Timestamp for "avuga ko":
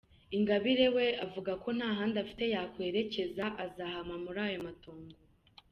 1.25-1.69